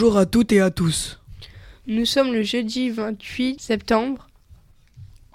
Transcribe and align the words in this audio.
Bonjour 0.00 0.16
à 0.16 0.26
toutes 0.26 0.52
et 0.52 0.60
à 0.60 0.70
tous. 0.70 1.18
Nous 1.88 2.04
sommes 2.04 2.32
le 2.32 2.44
jeudi 2.44 2.88
28 2.88 3.60
septembre. 3.60 4.28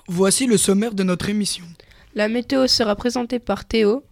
Voici 0.07 0.47
le 0.47 0.55
sommaire 0.55 0.93
de 0.93 1.03
notre 1.03 1.27
émission. 1.27 1.65
La 2.15 2.29
météo 2.29 2.65
sera 2.67 2.95
présentée 2.95 3.39
par 3.39 3.65
Théo. 3.65 4.05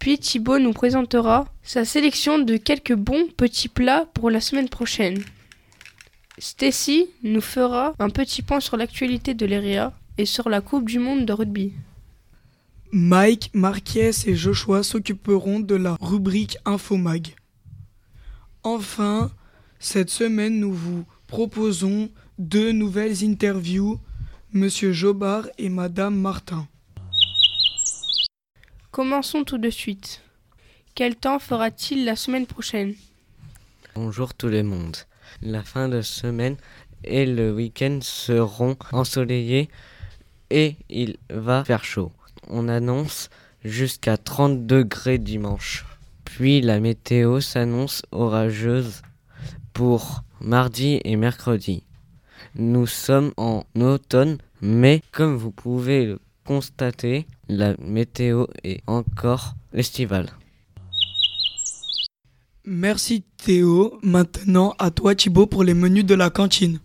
Puis 0.00 0.18
Thibaut 0.18 0.58
nous 0.58 0.72
présentera 0.72 1.44
sa 1.62 1.84
sélection 1.84 2.40
de 2.40 2.56
quelques 2.56 2.96
bons 2.96 3.28
petits 3.36 3.68
plats 3.68 4.06
pour 4.14 4.30
la 4.30 4.40
semaine 4.40 4.68
prochaine. 4.68 5.22
Stacy 6.38 7.06
nous 7.22 7.40
fera 7.40 7.94
un 8.00 8.10
petit 8.10 8.42
point 8.42 8.58
sur 8.58 8.76
l'actualité 8.76 9.32
de 9.32 9.46
l'ERIA 9.46 9.92
et 10.18 10.26
sur 10.26 10.48
la 10.48 10.60
Coupe 10.60 10.88
du 10.88 10.98
Monde 10.98 11.24
de 11.24 11.32
rugby. 11.32 11.72
Mike, 12.90 13.50
Marquez 13.54 14.10
et 14.26 14.34
Joshua 14.34 14.82
s'occuperont 14.82 15.60
de 15.60 15.76
la 15.76 15.96
rubrique 16.00 16.58
Infomag. 16.64 17.36
Enfin, 18.64 19.30
cette 19.82 20.10
semaine, 20.10 20.60
nous 20.60 20.72
vous 20.72 21.04
proposons 21.26 22.08
deux 22.38 22.70
nouvelles 22.70 23.24
interviews, 23.24 23.98
Monsieur 24.52 24.92
Jobard 24.92 25.48
et 25.58 25.68
Madame 25.68 26.14
Martin. 26.14 26.68
Commençons 28.92 29.42
tout 29.42 29.58
de 29.58 29.70
suite. 29.70 30.22
Quel 30.94 31.16
temps 31.16 31.40
fera-t-il 31.40 32.04
la 32.04 32.14
semaine 32.14 32.46
prochaine? 32.46 32.94
Bonjour 33.96 34.34
tout 34.34 34.46
le 34.46 34.62
monde. 34.62 34.96
La 35.42 35.64
fin 35.64 35.88
de 35.88 36.00
semaine 36.00 36.56
et 37.02 37.26
le 37.26 37.52
week-end 37.52 37.98
seront 38.02 38.76
ensoleillés 38.92 39.68
et 40.50 40.76
il 40.90 41.16
va 41.28 41.64
faire 41.64 41.84
chaud. 41.84 42.12
On 42.46 42.68
annonce 42.68 43.30
jusqu'à 43.64 44.16
30 44.16 44.64
degrés 44.64 45.18
dimanche. 45.18 45.84
Puis 46.24 46.60
la 46.60 46.78
météo 46.78 47.40
s'annonce 47.40 48.02
orageuse 48.12 49.02
pour 49.72 50.22
mardi 50.40 51.00
et 51.04 51.16
mercredi. 51.16 51.84
Nous 52.54 52.86
sommes 52.86 53.32
en 53.36 53.64
automne, 53.80 54.38
mais 54.60 55.02
comme 55.12 55.36
vous 55.36 55.50
pouvez 55.50 56.06
le 56.06 56.18
constater, 56.44 57.26
la 57.48 57.74
météo 57.78 58.46
est 58.64 58.82
encore 58.86 59.54
estivale. 59.72 60.30
Merci 62.64 63.24
Théo. 63.44 63.98
Maintenant 64.02 64.74
à 64.78 64.90
toi 64.90 65.14
Thibaut 65.14 65.46
pour 65.46 65.64
les 65.64 65.74
menus 65.74 66.04
de 66.04 66.14
la 66.14 66.30
cantine. 66.30 66.78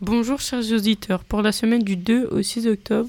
Bonjour 0.00 0.40
chers 0.40 0.72
auditeurs. 0.72 1.22
Pour 1.24 1.42
la 1.42 1.52
semaine 1.52 1.84
du 1.84 1.96
2 1.96 2.28
au 2.30 2.42
6 2.42 2.66
octobre, 2.66 3.08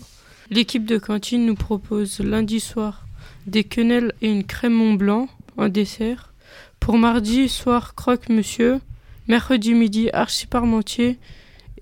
l'équipe 0.51 0.85
de 0.85 0.99
cantine 0.99 1.45
nous 1.45 1.55
propose 1.55 2.19
lundi 2.19 2.59
soir 2.59 3.07
des 3.47 3.63
quenelles 3.63 4.13
et 4.21 4.29
une 4.29 4.43
crème 4.43 4.73
Mont 4.73 4.93
Blanc 4.93 5.27
en 5.57 5.69
dessert. 5.69 6.33
Pour 6.79 6.97
mardi 6.97 7.49
soir, 7.49 7.95
croque 7.95 8.29
monsieur. 8.29 8.79
Mercredi 9.27 9.73
midi, 9.73 10.09
archi 10.11 10.47
parmentier 10.47 11.17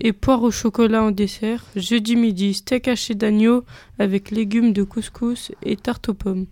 et 0.00 0.12
poire 0.12 0.42
au 0.44 0.52
chocolat 0.52 1.02
en 1.02 1.10
dessert. 1.10 1.64
Jeudi 1.74 2.14
midi, 2.14 2.54
steak 2.54 2.86
haché 2.86 3.14
d'agneau 3.14 3.64
avec 3.98 4.30
légumes 4.30 4.72
de 4.72 4.84
couscous 4.84 5.50
et 5.62 5.76
tarte 5.76 6.08
aux 6.08 6.14
pommes. 6.14 6.46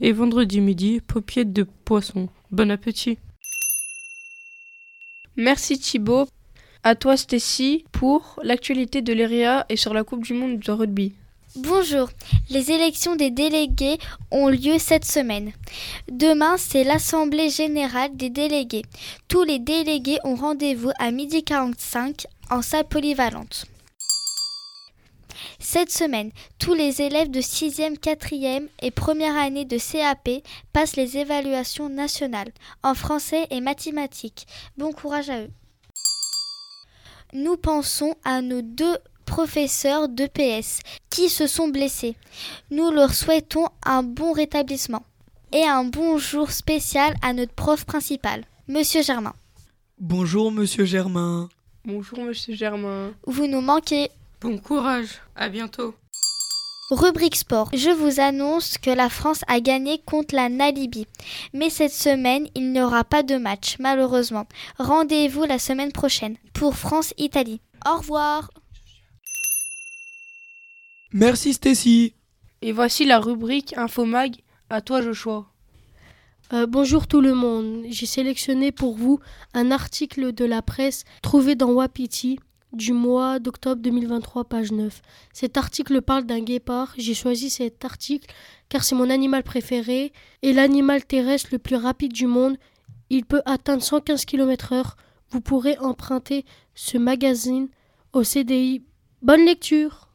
Et 0.00 0.12
vendredi 0.12 0.62
midi, 0.62 1.00
paupiètes 1.06 1.52
de 1.52 1.66
poisson. 1.84 2.30
Bon 2.50 2.70
appétit. 2.70 3.18
Merci 5.36 5.78
Thibaut. 5.78 6.26
À 6.82 6.94
toi 6.94 7.18
Stacy 7.18 7.84
pour 7.92 8.40
l'actualité 8.42 9.02
de 9.02 9.12
l'ERIA 9.12 9.66
et 9.68 9.76
sur 9.76 9.92
la 9.92 10.04
Coupe 10.04 10.24
du 10.24 10.32
Monde 10.32 10.58
de 10.58 10.72
rugby. 10.72 11.14
Bonjour, 11.56 12.08
les 12.48 12.70
élections 12.70 13.16
des 13.16 13.32
délégués 13.32 13.98
ont 14.30 14.46
lieu 14.46 14.78
cette 14.78 15.04
semaine. 15.04 15.50
Demain, 16.08 16.56
c'est 16.56 16.84
l'Assemblée 16.84 17.50
générale 17.50 18.16
des 18.16 18.30
délégués. 18.30 18.84
Tous 19.26 19.42
les 19.42 19.58
délégués 19.58 20.20
ont 20.22 20.36
rendez-vous 20.36 20.92
à 21.00 21.10
12h45 21.10 22.26
en 22.50 22.62
salle 22.62 22.86
polyvalente. 22.86 23.64
Cette 25.58 25.90
semaine, 25.90 26.30
tous 26.60 26.74
les 26.74 27.02
élèves 27.02 27.32
de 27.32 27.40
6e, 27.40 27.98
4e 27.98 28.68
et 28.80 28.92
première 28.92 29.36
année 29.36 29.64
de 29.64 29.76
CAP 29.76 30.44
passent 30.72 30.94
les 30.94 31.18
évaluations 31.18 31.88
nationales 31.88 32.52
en 32.84 32.94
français 32.94 33.48
et 33.50 33.60
mathématiques. 33.60 34.46
Bon 34.78 34.92
courage 34.92 35.30
à 35.30 35.40
eux. 35.40 35.50
Nous 37.32 37.56
pensons 37.56 38.14
à 38.22 38.40
nos 38.40 38.62
deux 38.62 38.98
professeurs 39.30 40.08
d'EPS 40.08 40.80
qui 41.08 41.28
se 41.28 41.46
sont 41.46 41.68
blessés. 41.68 42.16
Nous 42.72 42.90
leur 42.90 43.14
souhaitons 43.14 43.68
un 43.86 44.02
bon 44.02 44.32
rétablissement 44.32 45.04
et 45.52 45.62
un 45.62 45.84
bonjour 45.84 46.50
spécial 46.50 47.14
à 47.22 47.32
notre 47.32 47.52
prof 47.52 47.84
principal, 47.84 48.44
Monsieur 48.66 49.02
Germain. 49.02 49.34
Bonjour 50.00 50.50
Monsieur 50.50 50.84
Germain. 50.84 51.48
Bonjour 51.84 52.18
Monsieur 52.24 52.54
Germain. 52.56 53.12
Vous 53.24 53.46
nous 53.46 53.60
manquez. 53.60 54.10
Bon 54.40 54.58
courage. 54.58 55.20
À 55.36 55.48
bientôt. 55.48 55.94
Rubrique 56.90 57.36
sport. 57.36 57.70
Je 57.72 57.90
vous 57.90 58.18
annonce 58.18 58.78
que 58.78 58.90
la 58.90 59.08
France 59.08 59.42
a 59.46 59.60
gagné 59.60 60.00
contre 60.04 60.34
la 60.34 60.48
Namibie. 60.48 61.06
Mais 61.54 61.70
cette 61.70 61.92
semaine, 61.92 62.48
il 62.56 62.72
n'y 62.72 62.82
aura 62.82 63.04
pas 63.04 63.22
de 63.22 63.36
match, 63.36 63.76
malheureusement. 63.78 64.46
Rendez-vous 64.78 65.44
la 65.44 65.60
semaine 65.60 65.92
prochaine 65.92 66.36
pour 66.52 66.74
France-Italie. 66.74 67.60
Au 67.86 67.98
revoir. 67.98 68.50
Merci 71.12 71.54
Stacy. 71.54 72.14
Et 72.62 72.70
voici 72.70 73.04
la 73.04 73.18
rubrique 73.18 73.76
Infomag. 73.76 74.36
À 74.68 74.80
toi 74.80 75.02
Joshua. 75.02 75.50
Euh, 76.52 76.66
bonjour 76.66 77.08
tout 77.08 77.20
le 77.20 77.34
monde. 77.34 77.82
J'ai 77.88 78.06
sélectionné 78.06 78.70
pour 78.70 78.94
vous 78.94 79.18
un 79.52 79.72
article 79.72 80.32
de 80.32 80.44
la 80.44 80.62
presse 80.62 81.02
trouvé 81.20 81.56
dans 81.56 81.72
Wapiti 81.72 82.38
du 82.72 82.92
mois 82.92 83.40
d'octobre 83.40 83.82
2023, 83.82 84.44
page 84.44 84.70
9. 84.70 85.02
Cet 85.32 85.56
article 85.56 86.00
parle 86.00 86.26
d'un 86.26 86.38
guépard. 86.38 86.94
J'ai 86.96 87.14
choisi 87.14 87.50
cet 87.50 87.84
article 87.84 88.32
car 88.68 88.84
c'est 88.84 88.94
mon 88.94 89.10
animal 89.10 89.42
préféré 89.42 90.12
et 90.42 90.52
l'animal 90.52 91.04
terrestre 91.04 91.48
le 91.50 91.58
plus 91.58 91.74
rapide 91.74 92.12
du 92.12 92.28
monde. 92.28 92.56
Il 93.08 93.24
peut 93.24 93.42
atteindre 93.46 93.82
115 93.82 94.24
km/h. 94.26 94.92
Vous 95.30 95.40
pourrez 95.40 95.76
emprunter 95.78 96.44
ce 96.76 96.98
magazine 96.98 97.66
au 98.12 98.22
CDI. 98.22 98.84
Bonne 99.22 99.44
lecture! 99.44 100.09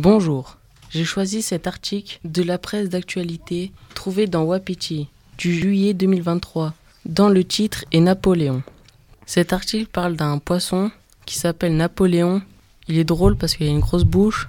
Bonjour, 0.00 0.58
j'ai 0.90 1.04
choisi 1.04 1.42
cet 1.42 1.66
article 1.66 2.20
de 2.22 2.44
la 2.44 2.56
presse 2.56 2.88
d'actualité 2.88 3.72
trouvé 3.96 4.28
dans 4.28 4.44
Wapiti 4.44 5.08
du 5.38 5.52
juillet 5.52 5.92
2023, 5.92 6.72
dont 7.04 7.28
le 7.28 7.42
titre 7.42 7.84
est 7.90 7.98
Napoléon. 7.98 8.62
Cet 9.26 9.52
article 9.52 9.90
parle 9.90 10.14
d'un 10.14 10.38
poisson 10.38 10.92
qui 11.26 11.36
s'appelle 11.36 11.76
Napoléon. 11.76 12.42
Il 12.86 12.96
est 12.96 13.02
drôle 13.02 13.36
parce 13.36 13.56
qu'il 13.56 13.66
a 13.66 13.70
une 13.70 13.80
grosse 13.80 14.04
bouche 14.04 14.48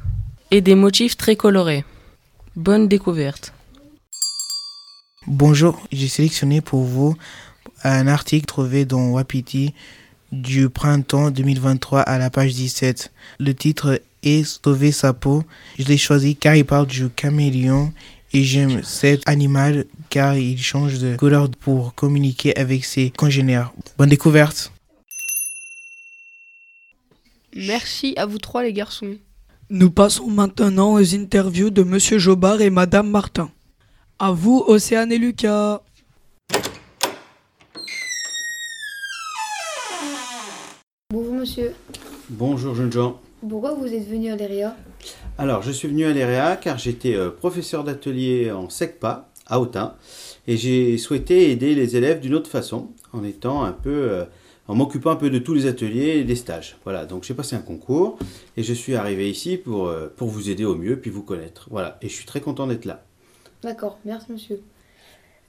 et 0.51 0.61
des 0.61 0.75
motifs 0.75 1.17
très 1.17 1.35
colorés. 1.35 1.83
Bonne 2.55 2.87
découverte. 2.87 3.51
Bonjour, 5.25 5.81
j'ai 5.91 6.09
sélectionné 6.09 6.61
pour 6.61 6.83
vous 6.83 7.17
un 7.83 8.05
article 8.05 8.45
trouvé 8.45 8.85
dans 8.85 9.09
Wapiti 9.09 9.73
du 10.31 10.69
printemps 10.69 11.31
2023 11.31 12.01
à 12.01 12.19
la 12.19 12.29
page 12.29 12.53
17. 12.53 13.11
Le 13.39 13.55
titre 13.55 13.99
est 14.23 14.43
Sauver 14.43 14.91
sa 14.91 15.13
peau. 15.13 15.43
Je 15.77 15.85
l'ai 15.85 15.97
choisi 15.97 16.35
car 16.35 16.55
il 16.55 16.65
parle 16.65 16.87
du 16.87 17.09
caméléon 17.09 17.93
et 18.33 18.43
j'aime 18.43 18.83
cet 18.83 19.27
animal 19.27 19.85
car 20.09 20.37
il 20.37 20.61
change 20.61 20.99
de 20.99 21.15
couleur 21.15 21.49
pour 21.49 21.95
communiquer 21.95 22.55
avec 22.57 22.85
ses 22.85 23.11
congénères. 23.11 23.73
Bonne 23.97 24.09
découverte. 24.09 24.71
Merci 27.55 28.13
à 28.17 28.25
vous 28.25 28.37
trois 28.37 28.63
les 28.63 28.73
garçons. 28.73 29.15
Nous 29.69 29.91
passons 29.91 30.27
maintenant 30.27 30.93
aux 30.93 31.15
interviews 31.15 31.69
de 31.69 31.83
Monsieur 31.83 32.17
Jobard 32.17 32.61
et 32.61 32.69
Madame 32.69 33.09
Martin. 33.09 33.51
À 34.17 34.31
vous, 34.31 34.63
Océane 34.67 35.11
et 35.11 35.17
Lucas. 35.17 35.81
Bonjour 41.11 41.33
monsieur. 41.33 41.73
Bonjour 42.29 42.75
jeunes 42.75 42.91
gens. 42.91 43.19
Pourquoi 43.47 43.73
vous 43.73 43.87
êtes 43.87 44.05
venu 44.05 44.29
à 44.31 44.35
l'ERIA 44.35 44.75
Alors, 45.37 45.61
je 45.61 45.71
suis 45.71 45.87
venu 45.87 46.03
à 46.05 46.11
l'EREA 46.11 46.57
car 46.57 46.77
j'étais 46.77 47.15
euh, 47.15 47.29
professeur 47.29 47.85
d'atelier 47.85 48.51
en 48.51 48.69
SECPA 48.69 49.29
à 49.47 49.61
Autun 49.61 49.95
et 50.45 50.57
j'ai 50.57 50.97
souhaité 50.97 51.49
aider 51.49 51.73
les 51.73 51.95
élèves 51.95 52.19
d'une 52.19 52.35
autre 52.35 52.49
façon 52.49 52.89
en 53.13 53.23
étant 53.23 53.63
un 53.63 53.71
peu 53.71 54.11
euh, 54.11 54.25
en 54.67 54.75
m'occupant 54.75 55.11
un 55.11 55.15
peu 55.15 55.29
de 55.29 55.39
tous 55.39 55.53
les 55.53 55.67
ateliers 55.67 56.17
et 56.17 56.23
des 56.25 56.35
stages. 56.35 56.77
Voilà, 56.83 57.05
donc 57.05 57.23
j'ai 57.23 57.33
passé 57.33 57.55
un 57.55 57.61
concours 57.61 58.19
et 58.57 58.63
je 58.63 58.73
suis 58.73 58.95
arrivé 58.95 59.29
ici 59.29 59.55
pour, 59.55 59.87
euh, 59.87 60.13
pour 60.13 60.27
vous 60.27 60.49
aider 60.49 60.65
au 60.65 60.75
mieux 60.75 60.99
puis 60.99 61.09
vous 61.09 61.23
connaître. 61.23 61.69
Voilà, 61.71 61.97
et 62.01 62.09
je 62.09 62.13
suis 62.13 62.25
très 62.25 62.41
content 62.41 62.67
d'être 62.67 62.85
là. 62.85 63.05
D'accord, 63.63 63.99
merci 64.03 64.31
monsieur. 64.31 64.61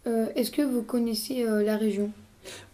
Est-ce 0.06 0.50
que 0.50 0.62
vous 0.62 0.82
connaissez 0.82 1.44
la 1.44 1.76
région? 1.76 2.10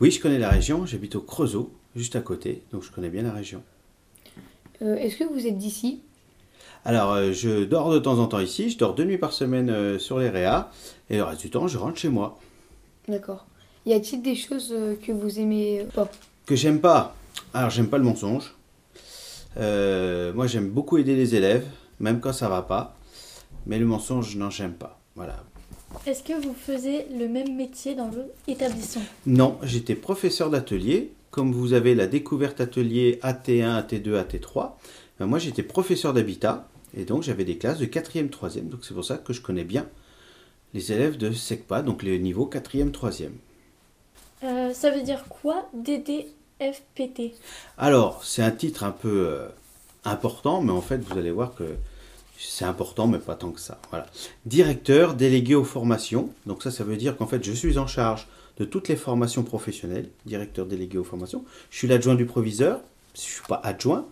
Oui, 0.01 0.13
je 0.13 0.21
connais 0.21 0.39
la 0.39 0.49
région, 0.49 0.87
j'habite 0.87 1.17
au 1.17 1.21
Creusot, 1.21 1.73
juste 1.97 2.15
à 2.15 2.21
côté, 2.21 2.63
donc 2.71 2.85
je 2.85 2.93
connais 2.93 3.11
bien 3.11 3.25
la 3.25 3.33
région. 3.33 3.63
Euh, 4.83 4.97
Est-ce 4.97 5.17
que 5.17 5.25
vous 5.25 5.47
êtes 5.47 5.59
d'ici? 5.59 6.01
Alors, 6.85 7.13
euh, 7.13 7.33
je 7.33 7.65
dors 7.65 7.93
de 7.93 7.99
temps 7.99 8.19
en 8.19 8.27
temps 8.27 8.39
ici, 8.41 8.71
je 8.71 8.79
dors 8.79 8.95
deux 8.95 9.05
nuits 9.05 9.19
par 9.19 9.33
semaine 9.33 9.71
euh, 9.71 9.99
sur 9.99 10.19
les 10.19 10.29
réas 10.29 10.71
et 11.11 11.17
le 11.17 11.25
reste 11.25 11.41
du 11.41 11.51
temps, 11.51 11.67
je 11.67 11.79
rentre 11.79 11.99
chez 11.99 12.09
moi. 12.09 12.39
D'accord. 13.09 13.47
Y 13.87 13.93
a-t-il 13.95 14.23
des 14.23 14.35
choses 14.37 14.73
euh, 14.73 14.95
que 14.97 15.13
vous 15.13 15.39
aimez 15.41 15.87
pas? 15.95 16.09
Que 16.45 16.55
j'aime 16.55 16.81
pas? 16.81 17.15
Alors, 17.55 17.71
j'aime 17.71 17.89
pas 17.89 17.99
le 17.99 18.05
mensonge. 18.05 18.55
Euh, 19.57 20.33
moi, 20.33 20.47
j'aime 20.47 20.69
beaucoup 20.69 20.99
aider 20.99 21.17
les 21.17 21.35
élèves, 21.35 21.67
même 21.99 22.21
quand 22.21 22.33
ça 22.33 22.49
va 22.49 22.63
pas. 22.63 22.95
Mais 23.67 23.79
le 23.79 23.87
mensonge, 23.87 24.37
non, 24.37 24.51
j'aime 24.51 24.75
pas. 24.75 25.01
Voilà. 25.17 25.43
Est-ce 26.07 26.23
que 26.23 26.35
vous 26.35 26.55
faisiez 26.55 27.07
le 27.19 27.27
même 27.27 27.57
métier 27.57 27.95
dans 27.95 28.11
l'établissement 28.47 29.03
Non, 29.25 29.59
j'étais 29.63 29.95
professeur 29.95 30.51
d'atelier. 30.51 31.13
Comme 31.31 31.53
vous 31.53 31.73
avez 31.73 31.95
la 31.95 32.07
découverte 32.07 32.61
atelier 32.61 33.19
AT1, 33.23 33.83
AT2, 33.83 34.23
AT3, 34.23 34.73
ben 35.19 35.27
moi 35.27 35.39
j'étais 35.39 35.63
professeur 35.63 36.15
d'habitat. 36.15 36.69
Et 36.97 37.05
donc 37.05 37.23
j'avais 37.23 37.45
des 37.45 37.59
classes 37.59 37.79
de 37.79 37.87
4e, 37.87 38.31
3e. 38.31 38.69
Donc 38.69 38.85
c'est 38.85 38.95
pour 38.95 39.05
ça 39.05 39.19
que 39.19 39.33
je 39.33 39.43
connais 39.43 39.65
bien 39.65 39.87
les 40.75 40.93
élèves 40.93 41.17
de 41.17 41.33
SECPA, 41.33 41.83
donc 41.83 42.03
les 42.03 42.19
niveaux 42.19 42.51
4e, 42.53 42.91
3e. 42.91 43.31
Euh, 44.45 44.73
ça 44.75 44.91
veut 44.91 45.03
dire 45.03 45.25
quoi 45.29 45.69
DDFPT 45.73 47.35
Alors, 47.79 48.25
c'est 48.25 48.43
un 48.43 48.51
titre 48.51 48.85
un 48.85 48.91
peu 48.91 49.27
euh, 49.29 49.49
important, 50.05 50.61
mais 50.61 50.73
en 50.73 50.83
fait, 50.83 50.99
vous 50.99 51.19
allez 51.19 51.31
voir 51.31 51.55
que 51.55 51.65
c'est 52.39 52.67
important, 52.67 53.07
mais 53.07 53.19
pas 53.19 53.35
tant 53.35 53.51
que 53.51 53.61
ça. 53.61 53.79
Voilà. 53.91 54.07
Directeur 54.45 55.15
délégué 55.15 55.55
aux 55.55 55.65
formations. 55.65 56.31
Donc 56.45 56.63
ça, 56.63 56.71
ça 56.71 56.85
veut 56.85 56.97
dire 56.97 57.17
qu'en 57.17 57.27
fait, 57.27 57.43
je 57.43 57.53
suis 57.53 57.79
en 57.79 57.87
charge 57.87 58.29
de 58.59 58.65
toutes 58.65 58.89
les 58.89 58.97
formations 58.97 59.43
professionnelles. 59.43 60.09
Directeur 60.25 60.67
délégué 60.67 60.99
aux 60.99 61.05
formations. 61.05 61.45
Je 61.71 61.79
suis 61.79 61.89
l'adjoint 61.89 62.15
du 62.15 62.27
proviseur. 62.27 62.81
Je 63.15 63.21
ne 63.21 63.25
suis 63.25 63.43
pas 63.49 63.61
adjoint. 63.65 64.07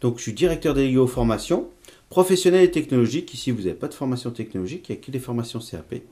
Donc 0.00 0.18
je 0.18 0.22
suis 0.22 0.32
directeur 0.32 0.74
délégué 0.74 0.98
aux 0.98 1.06
formations. 1.06 1.68
Professionnelles 2.08 2.64
et 2.64 2.70
technologiques. 2.70 3.32
Ici, 3.34 3.50
vous 3.50 3.62
n'avez 3.62 3.74
pas 3.74 3.88
de 3.88 3.94
formation 3.94 4.30
technologique. 4.30 4.88
Il 4.88 4.92
n'y 4.92 4.98
a 4.98 5.02
que 5.02 5.10
des 5.10 5.18
formations 5.18 5.60
CAP. 5.60 6.02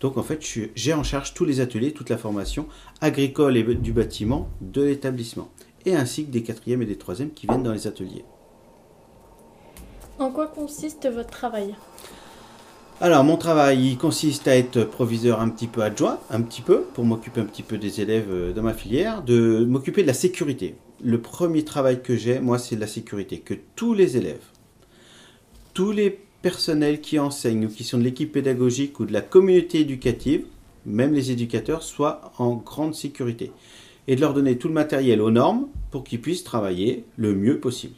Donc 0.00 0.16
en 0.16 0.22
fait, 0.22 0.42
j'ai 0.74 0.94
en 0.94 1.02
charge 1.02 1.34
tous 1.34 1.44
les 1.44 1.60
ateliers, 1.60 1.92
toute 1.92 2.10
la 2.10 2.18
formation 2.18 2.66
agricole 3.00 3.56
et 3.56 3.62
du 3.62 3.92
bâtiment 3.92 4.48
de 4.60 4.82
l'établissement. 4.82 5.50
Et 5.84 5.94
ainsi 5.94 6.24
que 6.24 6.30
des 6.30 6.42
quatrièmes 6.42 6.82
et 6.82 6.86
des 6.86 6.96
troisièmes 6.96 7.32
qui 7.32 7.46
viennent 7.46 7.62
dans 7.62 7.72
les 7.72 7.86
ateliers. 7.86 8.24
En 10.18 10.30
quoi 10.30 10.46
consiste 10.46 11.08
votre 11.08 11.30
travail? 11.30 11.74
Alors, 13.02 13.24
mon 13.24 13.36
travail, 13.36 13.84
il 13.84 13.98
consiste 13.98 14.46
à 14.46 14.56
être 14.56 14.84
proviseur 14.84 15.40
un 15.40 15.48
petit 15.48 15.66
peu 15.66 15.82
adjoint, 15.82 16.20
un 16.30 16.40
petit 16.40 16.62
peu, 16.62 16.82
pour 16.94 17.04
m'occuper 17.04 17.40
un 17.40 17.46
petit 17.46 17.64
peu 17.64 17.76
des 17.76 18.00
élèves 18.00 18.28
euh, 18.30 18.52
dans 18.52 18.62
ma 18.62 18.74
filière, 18.74 19.24
de 19.24 19.64
m'occuper 19.64 20.02
de 20.02 20.06
la 20.06 20.14
sécurité. 20.14 20.76
Le 21.02 21.20
premier 21.20 21.64
travail 21.64 22.00
que 22.00 22.14
j'ai, 22.14 22.38
moi, 22.38 22.60
c'est 22.60 22.76
la 22.76 22.86
sécurité. 22.86 23.40
Que 23.40 23.54
tous 23.74 23.92
les 23.92 24.16
élèves, 24.16 24.44
tous 25.74 25.90
les 25.90 26.16
personnels 26.42 27.00
qui 27.00 27.18
enseignent 27.18 27.66
ou 27.66 27.68
qui 27.70 27.82
sont 27.82 27.98
de 27.98 28.04
l'équipe 28.04 28.30
pédagogique 28.30 29.00
ou 29.00 29.04
de 29.04 29.12
la 29.12 29.20
communauté 29.20 29.80
éducative, 29.80 30.44
même 30.86 31.12
les 31.12 31.32
éducateurs, 31.32 31.82
soient 31.82 32.30
en 32.38 32.54
grande 32.54 32.94
sécurité. 32.94 33.50
Et 34.06 34.14
de 34.14 34.20
leur 34.20 34.32
donner 34.32 34.58
tout 34.58 34.68
le 34.68 34.74
matériel 34.74 35.20
aux 35.20 35.32
normes 35.32 35.66
pour 35.90 36.04
qu'ils 36.04 36.20
puissent 36.20 36.44
travailler 36.44 37.02
le 37.16 37.34
mieux 37.34 37.58
possible. 37.58 37.96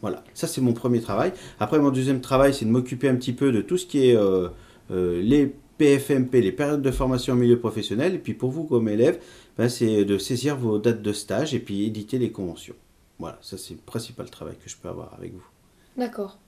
Voilà, 0.00 0.22
ça 0.34 0.46
c'est 0.46 0.60
mon 0.60 0.72
premier 0.72 1.00
travail. 1.00 1.32
Après, 1.58 1.78
mon 1.78 1.90
deuxième 1.90 2.20
travail, 2.20 2.54
c'est 2.54 2.64
de 2.64 2.70
m'occuper 2.70 3.08
un 3.08 3.16
petit 3.16 3.32
peu 3.32 3.52
de 3.52 3.60
tout 3.60 3.76
ce 3.76 3.86
qui 3.86 4.08
est 4.08 4.16
euh, 4.16 4.48
euh, 4.90 5.20
les 5.22 5.52
PFMP, 5.78 6.40
les 6.40 6.52
périodes 6.52 6.82
de 6.82 6.90
formation 6.90 7.34
en 7.34 7.36
milieu 7.36 7.58
professionnel. 7.58 8.14
Et 8.14 8.18
puis 8.18 8.34
pour 8.34 8.50
vous 8.50 8.64
comme 8.64 8.88
élève, 8.88 9.20
ben, 9.56 9.68
c'est 9.68 10.04
de 10.04 10.18
saisir 10.18 10.56
vos 10.56 10.78
dates 10.78 11.02
de 11.02 11.12
stage 11.12 11.54
et 11.54 11.58
puis 11.58 11.84
éditer 11.84 12.18
les 12.18 12.30
conventions. 12.30 12.74
Voilà, 13.18 13.38
ça 13.42 13.58
c'est 13.58 13.74
le 13.74 13.80
principal 13.80 14.30
travail 14.30 14.54
que 14.62 14.70
je 14.70 14.76
peux 14.76 14.88
avoir 14.88 15.14
avec 15.14 15.32
vous. 15.32 15.44
D'accord. 15.96 16.38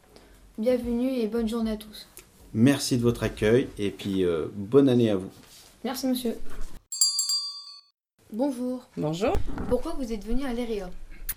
Bienvenue 0.58 1.10
et 1.10 1.26
bonne 1.26 1.48
journée 1.48 1.72
à 1.72 1.76
tous. 1.76 2.06
Merci 2.54 2.98
de 2.98 3.02
votre 3.02 3.22
accueil 3.22 3.68
et 3.78 3.90
puis 3.90 4.24
euh, 4.24 4.46
bonne 4.54 4.88
année 4.88 5.10
à 5.10 5.16
vous. 5.16 5.30
Merci 5.84 6.06
monsieur. 6.06 6.34
Bonjour. 8.32 8.86
Bonjour. 8.96 9.32
Pourquoi 9.68 9.94
vous 9.98 10.12
êtes 10.12 10.24
venu 10.24 10.44
à 10.44 10.52
l'EREA 10.52 10.90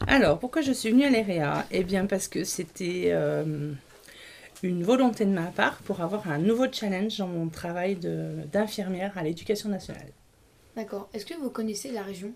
alors, 0.08 0.40
pourquoi 0.40 0.62
je 0.62 0.72
suis 0.72 0.92
venue 0.92 1.06
à 1.06 1.10
l'EREA 1.10 1.66
Eh 1.72 1.84
bien, 1.84 2.06
parce 2.06 2.28
que 2.28 2.44
c'était 2.44 3.06
euh, 3.08 3.72
une 4.64 4.84
volonté 4.84 5.26
de 5.26 5.32
ma 5.32 5.48
part 5.48 5.78
pour 5.78 6.02
avoir 6.02 6.30
un 6.30 6.38
nouveau 6.38 6.66
challenge 6.72 7.18
dans 7.18 7.28
mon 7.28 7.50
travail 7.50 7.98
d'infirmière 8.52 9.18
à 9.18 9.24
l'éducation 9.24 9.70
nationale. 9.70 10.08
D'accord. 10.76 11.10
Est-ce 11.14 11.26
que 11.26 11.36
vous 11.36 11.50
connaissez 11.50 11.92
la 11.92 12.02
région? 12.02 12.32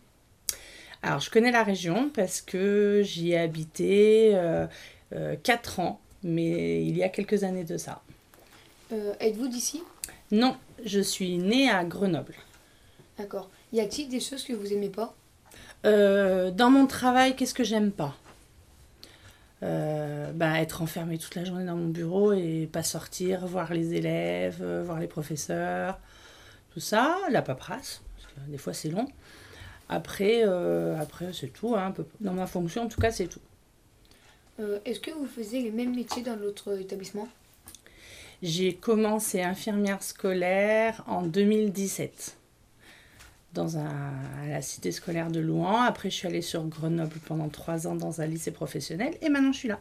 Alors, 1.02 1.20
je 1.20 1.30
connais 1.30 1.52
la 1.52 1.64
région 1.64 2.10
parce 2.14 2.42
que 2.42 3.02
j'y 3.04 3.32
ai 3.32 3.38
habité 3.38 4.32
euh, 4.34 4.68
euh, 5.14 5.36
4 5.42 5.80
ans, 5.80 6.00
mais 6.24 6.84
il 6.86 6.98
y 6.98 7.04
a 7.04 7.10
quelques 7.10 7.44
années 7.44 7.64
de 7.64 7.78
ça. 7.78 8.02
Euh, 8.92 9.14
êtes-vous 9.20 9.48
d'ici? 9.48 9.84
Non, 10.32 10.56
je 10.84 11.00
suis 11.00 11.38
née 11.38 11.70
à 11.70 11.84
Grenoble. 11.84 12.36
D'accord. 13.18 13.50
Y 13.74 13.80
a-t-il 13.80 14.10
des 14.10 14.20
choses 14.20 14.44
que 14.44 14.54
vous 14.54 14.74
aimez 14.74 14.90
pas? 14.90 15.16
Euh, 15.86 16.52
dans 16.52 16.70
mon 16.70 16.88
travail, 16.88 17.36
qu'est-ce 17.36 17.54
que 17.54 17.64
j'aime 17.64 17.92
pas 17.92 18.16
euh, 19.64 20.32
bah, 20.34 20.60
Être 20.60 20.82
enfermé 20.82 21.18
toute 21.18 21.36
la 21.36 21.46
journée 21.46 21.66
dans 21.66 21.76
mon 21.76 21.88
bureau 21.88 22.34
et 22.34 22.68
pas 22.72 22.84
sortir, 22.84 23.46
voir 23.46 23.74
les 23.74 23.94
élèves, 23.94 24.60
euh, 24.62 24.84
voir 24.84 25.00
les 25.00 25.08
professeurs, 25.08 26.00
tout 26.74 26.80
ça, 26.80 27.18
la 27.32 27.42
paperasse, 27.42 28.02
parce 28.16 28.34
que 28.34 28.52
des 28.52 28.58
fois 28.58 28.74
c'est 28.74 28.90
long. 28.90 29.08
Après, 29.90 30.44
après 30.44 31.32
c'est 31.32 31.48
tout, 31.48 31.76
hein, 31.76 31.94
dans 32.20 32.34
ma 32.34 32.46
fonction 32.46 32.84
en 32.84 32.88
tout 32.88 33.00
cas 33.00 33.12
c'est 33.12 33.28
tout. 33.28 33.40
Est-ce 34.84 35.00
que 35.00 35.12
vous 35.12 35.28
faisiez 35.28 35.62
les 35.62 35.72
mêmes 35.72 35.96
métiers 35.96 36.24
dans 36.24 36.36
l'autre 36.36 36.78
établissement? 36.78 37.28
J'ai 38.44 38.74
commencé 38.74 39.42
infirmière 39.42 40.04
scolaire 40.04 41.04
en 41.08 41.22
2017 41.22 42.38
dans 43.54 43.78
un, 43.78 44.14
la 44.48 44.62
cité 44.62 44.92
scolaire 44.92 45.32
de 45.32 45.40
Louan. 45.40 45.82
Après, 45.82 46.10
je 46.10 46.16
suis 46.16 46.28
allée 46.28 46.42
sur 46.42 46.64
Grenoble 46.66 47.18
pendant 47.26 47.50
trois 47.50 47.88
ans 47.88 47.96
dans 47.96 48.22
un 48.22 48.26
lycée 48.26 48.52
professionnel 48.52 49.16
et 49.22 49.30
maintenant 49.30 49.52
je 49.52 49.60
suis 49.60 49.68
là. 49.68 49.80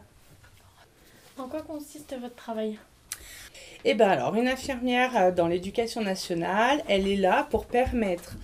En 1.37 1.47
quoi 1.47 1.61
consiste 1.61 2.15
votre 2.19 2.35
travail? 2.35 2.79
Eh 3.85 3.93
bien 3.93 4.09
alors, 4.09 4.35
une 4.35 4.47
infirmière 4.47 5.15
euh, 5.15 5.31
dans 5.31 5.47
l'éducation 5.47 6.01
nationale, 6.01 6.83
elle 6.87 7.07
est 7.07 7.15
là 7.15 7.47
pour 7.49 7.65
permettre 7.65 8.35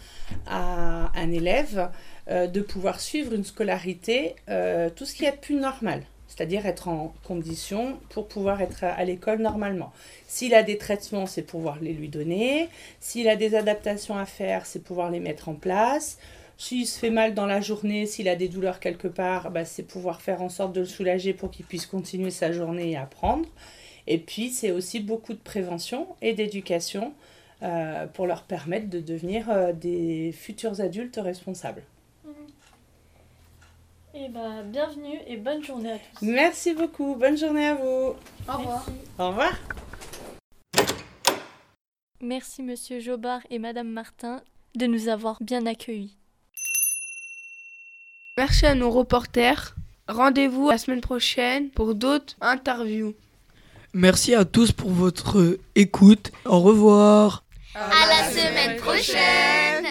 à 0.45 1.11
un 1.15 1.31
élève 1.31 1.89
euh, 2.29 2.47
de 2.47 2.61
pouvoir 2.61 2.99
suivre 2.99 3.33
une 3.33 3.43
scolarité, 3.43 4.35
euh, 4.49 4.89
tout 4.89 5.05
ce 5.05 5.15
qui 5.15 5.25
est 5.25 5.31
plus 5.31 5.55
normal 5.55 6.03
c'est-à-dire 6.35 6.65
être 6.65 6.87
en 6.87 7.13
condition 7.23 7.99
pour 8.09 8.27
pouvoir 8.27 8.61
être 8.61 8.83
à 8.83 9.03
l'école 9.05 9.39
normalement. 9.39 9.91
S'il 10.27 10.55
a 10.55 10.63
des 10.63 10.79
traitements, 10.79 11.27
c'est 11.27 11.43
pouvoir 11.43 11.77
les 11.79 11.93
lui 11.93 12.09
donner. 12.09 12.69
S'il 12.99 13.27
a 13.29 13.35
des 13.35 13.53
adaptations 13.53 14.17
à 14.17 14.25
faire, 14.25 14.65
c'est 14.65 14.83
pouvoir 14.83 15.11
les 15.11 15.19
mettre 15.19 15.49
en 15.49 15.53
place. 15.53 16.17
S'il 16.57 16.87
se 16.87 16.97
fait 16.97 17.11
mal 17.11 17.35
dans 17.35 17.45
la 17.45 17.61
journée, 17.61 18.07
s'il 18.07 18.27
a 18.27 18.35
des 18.35 18.47
douleurs 18.47 18.79
quelque 18.79 19.07
part, 19.07 19.51
bah, 19.51 19.63
c'est 19.65 19.83
pouvoir 19.83 20.21
faire 20.21 20.41
en 20.41 20.49
sorte 20.49 20.73
de 20.73 20.79
le 20.79 20.85
soulager 20.87 21.33
pour 21.33 21.51
qu'il 21.51 21.65
puisse 21.65 21.85
continuer 21.85 22.31
sa 22.31 22.51
journée 22.51 22.91
et 22.91 22.97
apprendre. 22.97 23.45
Et 24.07 24.17
puis, 24.17 24.49
c'est 24.49 24.71
aussi 24.71 24.99
beaucoup 24.99 25.33
de 25.33 25.39
prévention 25.39 26.07
et 26.21 26.33
d'éducation 26.33 27.13
euh, 27.61 28.07
pour 28.07 28.25
leur 28.25 28.43
permettre 28.43 28.89
de 28.89 28.99
devenir 28.99 29.49
euh, 29.49 29.71
des 29.71 30.31
futurs 30.31 30.81
adultes 30.81 31.19
responsables. 31.21 31.83
Eh 34.25 34.29
ben, 34.29 34.63
bienvenue 34.63 35.19
et 35.27 35.35
bonne 35.35 35.61
journée 35.61 35.91
à 35.91 35.97
tous. 35.97 36.25
Merci 36.25 36.73
beaucoup, 36.73 37.15
bonne 37.15 37.37
journée 37.37 37.67
à 37.67 37.75
vous. 37.75 38.15
Au 38.47 38.57
revoir. 38.57 38.85
Au 39.19 39.27
revoir. 39.27 39.51
Merci 42.21 42.63
Monsieur 42.63 43.01
Jobard 43.01 43.41
et 43.49 43.59
Madame 43.59 43.89
Martin 43.89 44.41
de 44.75 44.85
nous 44.85 45.09
avoir 45.09 45.43
bien 45.43 45.65
accueillis. 45.65 46.15
Merci 48.37 48.65
à 48.65 48.75
nos 48.75 48.91
reporters. 48.91 49.75
Rendez-vous 50.07 50.69
la 50.69 50.77
semaine 50.77 51.01
prochaine 51.01 51.69
pour 51.71 51.93
d'autres 51.93 52.37
interviews. 52.39 53.15
Merci 53.93 54.35
à 54.35 54.45
tous 54.45 54.71
pour 54.71 54.91
votre 54.91 55.57
écoute. 55.75 56.31
Au 56.45 56.61
revoir. 56.61 57.43
À 57.75 58.07
la 58.07 58.29
semaine 58.31 58.77
prochaine. 58.77 59.85